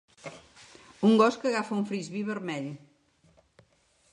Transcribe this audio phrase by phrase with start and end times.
[1.07, 2.71] Un gos que agafa un Frisbee vermell.